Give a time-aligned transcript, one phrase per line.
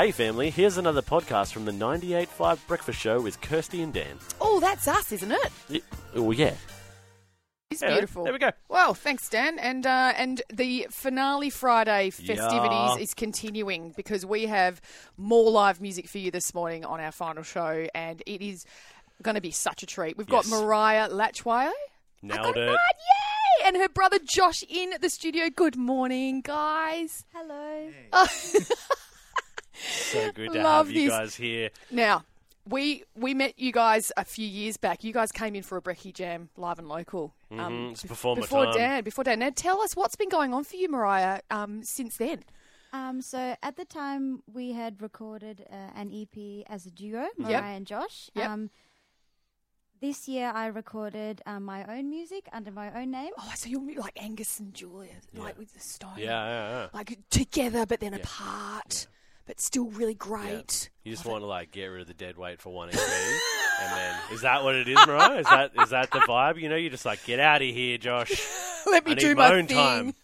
[0.00, 4.16] Hey, family, here's another podcast from the 98.5 Breakfast Show with Kirsty and Dan.
[4.40, 5.52] Oh, that's us, isn't it?
[5.68, 5.80] Y-
[6.16, 6.54] Oh, yeah.
[7.70, 8.24] It's Yeah, beautiful.
[8.24, 8.50] there we go.
[8.70, 9.58] Well, thanks, Dan.
[9.58, 12.96] And uh, and the finale Friday festivities Yeah.
[12.96, 14.80] is continuing because we have
[15.18, 18.64] more live music for you this morning on our final show, and it is
[19.20, 20.16] going to be such a treat.
[20.16, 20.50] We've got Yes.
[20.62, 21.72] Mariah Hlatywayo.
[22.22, 22.68] Nailed got it.
[22.70, 23.66] right, yay!
[23.68, 25.50] And her brother Josh in the studio.
[25.54, 27.26] Good morning, guys.
[27.34, 27.90] Hello.
[29.88, 31.10] So good to Love have you this.
[31.18, 31.70] guys here.
[31.90, 32.24] Now,
[32.68, 35.02] we we met you guys a few years back.
[35.04, 37.34] You guys came in for a Brekkie Jam live and local.
[37.50, 37.58] It's
[38.04, 38.74] bef- before my before time.
[38.74, 39.04] Dan.
[39.04, 39.38] Before Dan.
[39.40, 42.44] Now, tell us what's been going on for you, Mariah, um, since then.
[42.92, 47.76] Um, so at the time we had recorded uh, an EP as a duo, Mariah
[47.76, 48.30] and Josh.
[48.34, 48.48] Yep.
[48.48, 48.70] Um,
[50.00, 53.32] this year I recorded um, my own music under my own name.
[53.38, 56.12] Oh, so you're like Angus and Julia, like with the stone.
[56.16, 56.86] Yeah, yeah, yeah.
[56.92, 59.06] Like together, but then apart,
[59.50, 60.90] but still really great.
[61.02, 63.92] You just want to like get rid of the dead weight for one EP, and
[63.98, 65.38] then is that what it is, Mariah?
[65.40, 66.60] Is that is that the vibe?
[66.60, 68.30] You know, you're just like get out of here, Josh.
[68.86, 69.76] Let me I need do my my own thing.
[69.76, 70.14] time.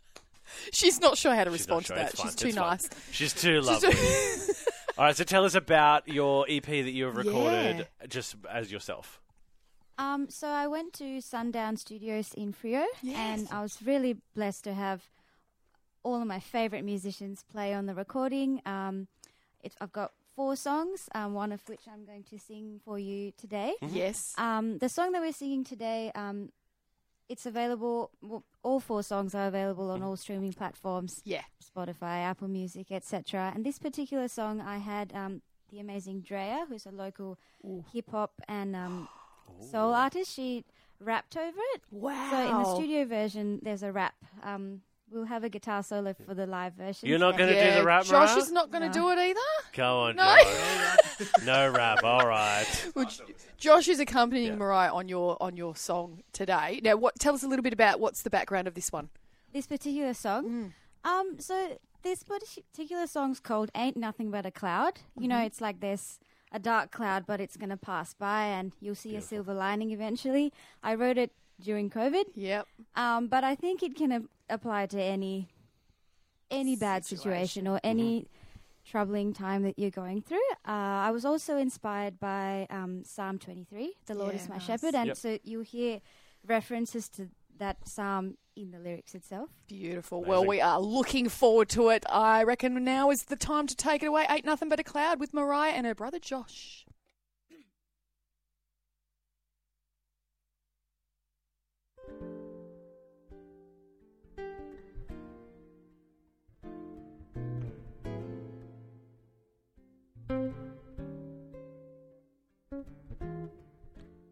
[0.72, 1.96] She's not sure how to She's respond sure.
[1.96, 2.10] to that.
[2.12, 2.26] It's fine.
[2.30, 2.68] She's too It's fine.
[2.68, 2.88] nice.
[3.10, 3.90] She's too She's lovely.
[3.92, 4.52] too-
[4.98, 9.18] All right, so tell us about your EP that you have recorded just as yourself.
[9.96, 14.74] Um, so I went to Sundown Studios in Frio, and I was really blessed to
[14.74, 15.04] have
[16.02, 18.60] all of my favorite musicians play on the recording.
[18.66, 19.08] Um,
[19.62, 23.32] it, I've got four songs, um, one of which I'm going to sing for you
[23.36, 23.74] today.
[23.90, 24.34] yes.
[24.38, 26.50] Um, the song that we're singing today, um,
[27.28, 28.10] it's available.
[28.22, 31.42] Well, all four songs are available on all streaming platforms: yeah.
[31.60, 33.52] Spotify, Apple Music, etc.
[33.54, 37.38] And this particular song, I had um, the amazing Drea, who's a local
[37.92, 39.08] hip hop and um,
[39.70, 40.32] soul artist.
[40.34, 40.64] She
[41.00, 41.82] rapped over it.
[41.90, 42.30] Wow.
[42.30, 44.14] So in the studio version, there's a rap.
[44.42, 47.08] Um, we'll have a guitar solo for the live version.
[47.08, 48.38] You're not going to do the rap, Josh Mariah?
[48.38, 48.92] is not going to No.
[48.92, 49.40] do it either.
[49.74, 50.36] Go on, No.
[50.38, 51.26] Josh.
[51.44, 52.04] no rap.
[52.04, 52.66] All right.
[52.94, 53.24] Well, J-
[53.56, 54.56] Josh is accompanying Yeah.
[54.56, 56.80] Mariah on your on your song today.
[56.82, 57.18] Now, what?
[57.18, 59.08] Tell us a little bit about what's the background of this one.
[59.52, 60.72] this particular song.
[61.04, 61.08] Mm.
[61.10, 65.80] Um, so this particular song's called "Ain't Nothing But a Cloud." You know, it's like
[65.80, 66.18] there's
[66.52, 70.52] a dark cloud, but it's gonna pass by, and you'll see a silver lining eventually.
[70.82, 72.66] I wrote it during COVID, Yep.
[72.96, 75.48] um, but I think it can a- apply to any
[76.50, 78.26] any bad situation or any
[78.86, 80.38] troubling time that you're going through.
[80.66, 80.70] Uh,
[81.06, 84.64] I was also inspired by um, Psalm 23, "The Lord Yeah, is my nice.
[84.64, 85.16] shepherd," and Yep.
[85.18, 86.00] so you'll hear
[86.46, 89.50] references to that psalm in the lyrics itself.
[89.66, 90.18] Beautiful.
[90.18, 90.30] Amazing.
[90.30, 92.04] Well, we are looking forward to it.
[92.08, 94.24] I reckon now is the time to take it away.
[94.28, 96.86] Ain't nothing but a cloud with Mariah and her brother Josh.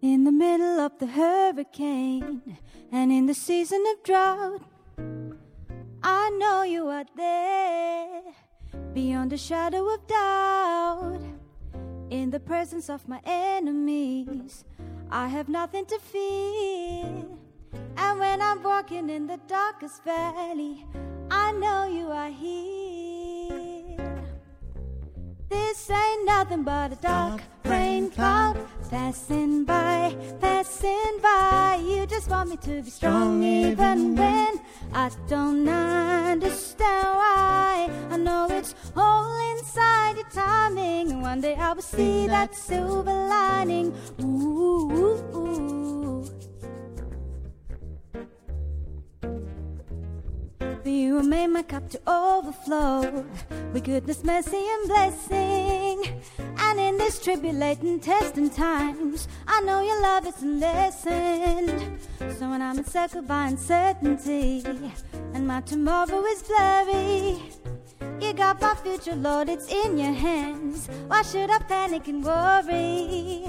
[0.02, 2.58] In the middle of the hurricane
[2.92, 4.62] and in the season of drought,
[6.02, 8.22] I know you are there
[8.94, 11.22] beyond a shadow of doubt.
[12.10, 14.64] In the presence of my enemies,
[15.10, 17.24] I have nothing to fear.
[17.96, 20.84] And when I'm walking in the darkest valley,
[21.30, 23.96] I know you are here.
[25.48, 28.58] This ain't nothing but a dark rain cloud
[28.90, 31.80] passing by, passing by.
[31.86, 34.60] You just want me to be strong even when
[34.92, 37.90] I don't understand why.
[38.10, 43.12] I know it's all inside your timing, and one day I will see that silver
[43.12, 43.94] lining.
[44.20, 44.90] Ooh.
[44.90, 46.05] ooh, ooh.
[51.06, 53.24] You made my cup to overflow
[53.72, 56.20] with goodness, mercy, and blessing.
[56.58, 62.00] And in this tribulating testing times, I know your love isn't lessened.
[62.18, 64.64] So when I'm encircled by uncertainty
[65.32, 67.40] and my tomorrow is blurry,
[68.20, 70.88] you got my future, Lord, it's in your hands.
[71.06, 73.44] Why should I panic and worry?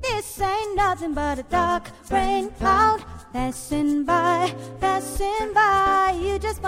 [0.00, 3.04] This ain't nothing but a dark rain cloud
[3.34, 5.73] passing by, passing by.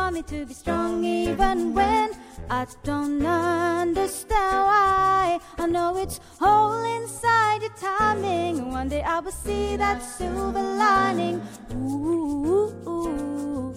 [0.07, 2.11] Want me to be strong even when
[2.49, 5.41] I don't understand why.
[5.59, 8.71] I know it's all inside your timing.
[8.71, 11.43] One day I will see that silver lining.
[11.75, 12.73] Ooh.
[12.87, 13.75] ooh, ooh.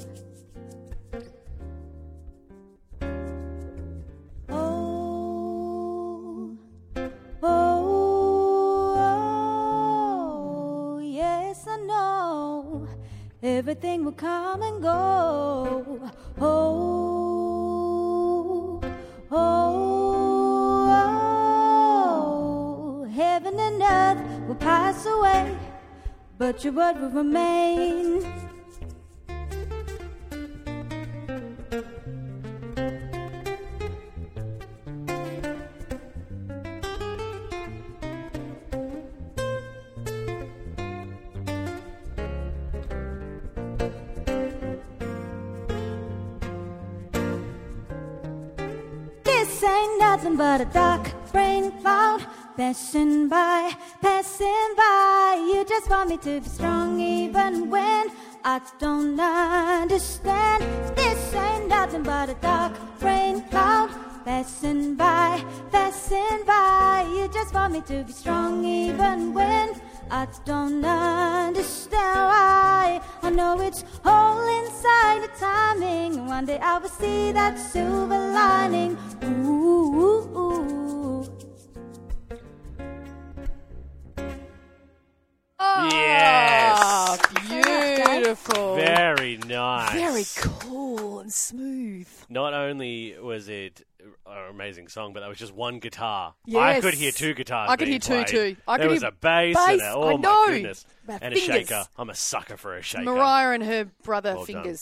[4.49, 6.55] Oh,
[7.41, 8.95] oh,
[10.93, 12.87] oh, yes, I know
[13.41, 16.11] everything will come and go.
[16.41, 17.99] Oh,
[19.29, 20.09] oh,
[23.01, 25.57] oh, heaven and earth will pass away,
[26.37, 28.23] but your word will remain.
[49.39, 52.25] This ain't nothing but a dark rain cloud
[52.57, 53.71] passing by,
[54.01, 55.37] passing by.
[55.53, 58.09] You just want me to be strong even when
[58.43, 60.61] I don't understand.
[60.93, 63.89] This ain't nothing but a dark rain cloud
[64.25, 67.07] passing by, passing by.
[67.09, 69.69] You just want me to be strong even when
[70.11, 73.01] I don't understand why.
[73.21, 73.83] I know it's
[75.39, 76.25] timing.
[76.27, 78.97] One day I will see that silver lining.
[79.23, 81.25] Ooh, ooh, ooh.
[85.91, 86.77] Yes.
[86.81, 88.75] Ah, beautiful.
[88.75, 89.93] Very nice.
[89.93, 92.07] Very cool and smooth.
[92.29, 93.85] Not only was it
[94.25, 96.33] an amazing song, but that was just one guitar.
[96.55, 97.69] I could hear two guitars.
[97.69, 98.27] I could hear two, played.
[98.27, 98.55] too.
[98.67, 101.33] I there could was hear a bass, and a, oh I my goodness, About and
[101.33, 101.49] fingers.
[101.49, 101.83] a shaker.
[101.97, 103.03] I'm a sucker for a shaker.
[103.05, 104.75] Mariah and her brother Well done.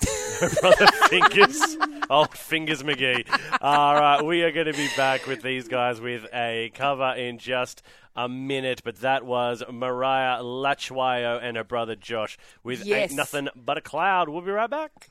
[0.60, 1.76] Brother Fingers.
[2.10, 3.26] Old Fingers McGee.
[3.60, 7.38] All right, we are going to be back with these guys with a cover in
[7.38, 7.82] just
[8.16, 13.10] a minute, but that was Mariah Hlatywayo and her brother Josh with Yes.
[13.10, 14.28] Ain't Nothing But a Cloud.
[14.28, 15.08] We'll be right back.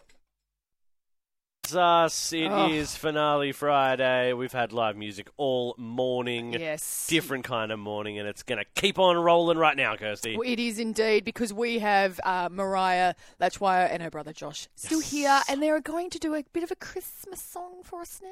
[1.65, 2.33] It's us.
[2.33, 2.97] It is Oh.
[2.97, 4.33] finale Friday.
[4.33, 6.51] We've had live music all morning.
[6.51, 7.07] Yes.
[7.07, 10.35] Different kind of morning, and it's going to keep on rolling right now, Kirsty.
[10.35, 14.99] Well, It is indeed because we have uh, Mariah Hlatywayo and her brother Josh still
[14.99, 18.29] here, and they're going to do a bit of a Christmas song for us now.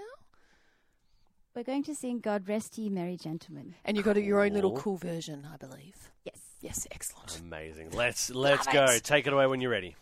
[1.56, 3.76] We're going to sing God Rest Ye Merry Gentlemen.
[3.86, 4.82] And you got a, your own little Cool.
[4.82, 6.12] cool version, I believe.
[6.26, 6.38] Yes.
[6.60, 7.40] Yes, excellent.
[7.40, 7.92] Amazing.
[7.92, 8.86] Let's let's Love go.
[8.88, 9.06] it.
[9.06, 9.96] Take it away when you're ready.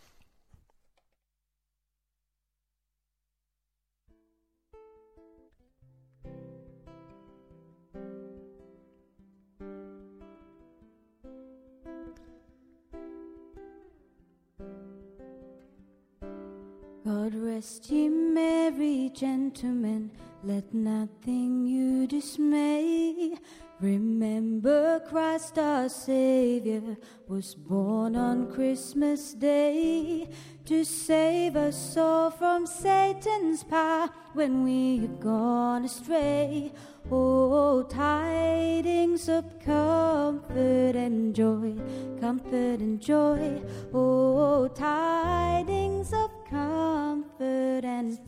[17.10, 20.12] God rest ye merry gentlemen,
[20.44, 23.34] let nothing you dismay.
[23.80, 26.96] Remember Christ our Savior
[27.26, 30.28] was born on Christmas Day
[30.66, 36.72] to save us all from Satan's power when we have gone astray.
[37.10, 41.74] Oh, tidings of comfort and joy,
[42.20, 43.62] comfort and joy.
[43.92, 48.18] Oh, tidings of comfort and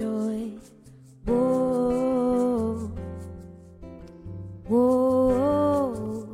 [0.00, 0.50] joy.
[1.24, 2.90] Whoa,
[4.66, 6.26] whoa,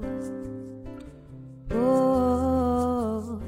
[1.70, 3.42] whoa.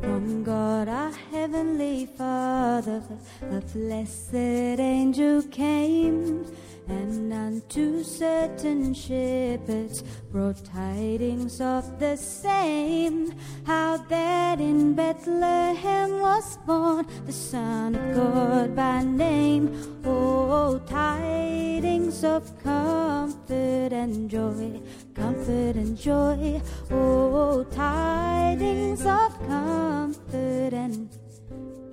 [0.00, 3.02] From God our Heavenly Father,
[3.42, 4.34] a blessed
[4.80, 6.44] angel came,
[6.88, 10.02] and unto certain shepherds
[10.34, 13.32] brought tidings of the same.
[13.64, 19.64] How that in Bethlehem was born the Son of God by name.
[20.04, 24.80] Oh, tidings of comfort and joy,
[25.14, 26.60] comfort and joy.
[26.90, 31.08] Oh, tidings of comfort and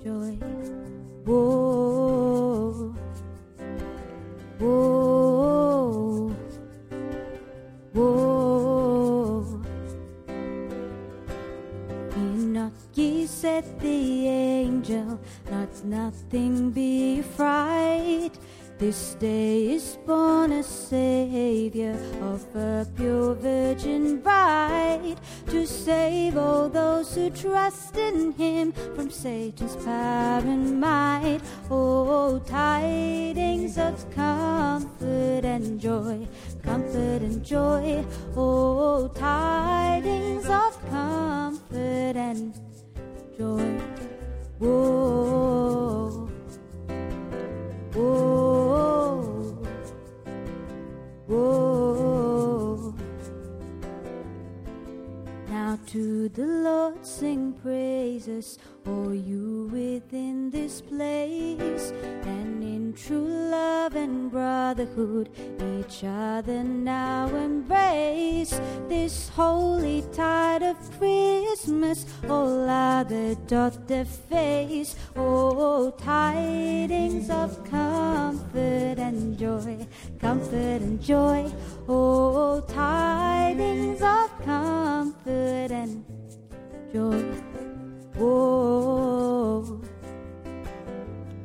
[0.04, 0.34] joy.
[1.28, 2.01] Whoa,
[13.52, 18.32] said the angel, not nothing be afraid.
[18.78, 25.18] This day is born a Savior of a pure virgin bride
[25.48, 31.42] to save all those who trust in Him from Satan's power and might.
[31.70, 36.26] Oh, tidings of comfort and joy,
[36.64, 38.06] comfort and joy.
[38.36, 42.71] Oh, tidings of comfort and
[43.42, 43.82] joy.
[44.60, 46.30] Whoa.
[47.96, 49.66] Whoa,
[51.28, 51.71] whoa.
[55.92, 58.58] To the Lord sing praises.
[58.86, 61.92] Oh, you within this place,
[62.24, 65.30] and in true love and brotherhood,
[65.60, 68.58] each other now embrace
[68.88, 72.06] this holy tide of Christmas.
[72.30, 74.96] All other doth deface.
[75.18, 79.86] Oh, tidings of comfort and joy,
[80.22, 81.52] comfort and joy.
[81.90, 85.81] Oh, tidings of comfort and
[86.94, 87.24] joy.
[88.18, 89.82] Whoa, whoa,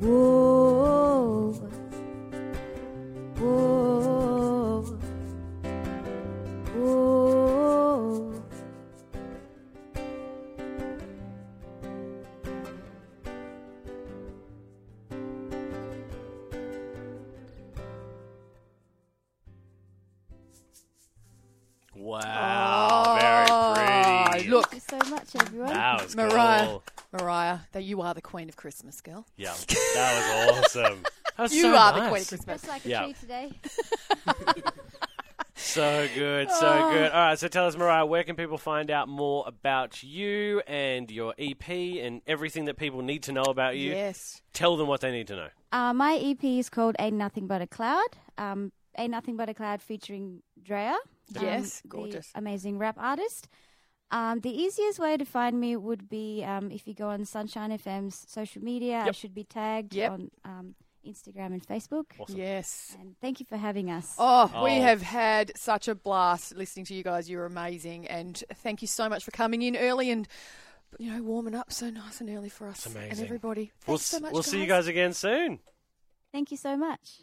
[0.00, 1.15] whoa,
[26.64, 26.78] Mariah.
[27.12, 29.26] Mariah, that you are the queen of Christmas, girl.
[29.36, 29.54] Yeah,
[29.94, 31.02] that was awesome.
[31.36, 32.62] That was You so are the queen of Christmas.
[32.62, 33.02] Just like a Yeah.
[33.04, 33.52] tree today.
[35.58, 37.10] So good, so good.
[37.12, 41.10] All right, so tell us, Mariah, where can people find out more about you and
[41.10, 43.90] your EP and everything that people need to know about you?
[43.92, 44.42] Yes.
[44.52, 45.48] Tell them what they need to know.
[45.72, 48.06] Uh, my EP is called Ain't Nothing But a Cloud.
[48.36, 50.90] Um, Ain't Nothing But a Cloud featuring Drea.
[51.36, 52.30] um, Yes, the gorgeous.
[52.34, 53.48] amazing rap artist.
[54.10, 57.70] Um, the easiest way to find me would be um, if you go on Sunshine
[57.76, 59.04] FM's social media.
[59.06, 60.10] I should be tagged Yep.
[60.12, 62.04] on um, Instagram and Facebook.
[62.18, 62.36] Awesome.
[62.38, 62.96] Yes.
[63.00, 64.14] And thank you for having us.
[64.18, 64.82] Oh, we Oh.
[64.82, 67.28] have had such a blast listening to you guys.
[67.28, 70.28] You're amazing, and thank you so much for coming in early and
[70.98, 73.72] you know warming up so nice and early for us It's and everybody.
[73.80, 74.32] Thanks We'll, so much.
[74.32, 75.58] we'll see you guys again soon.
[76.32, 77.22] Thank you so much.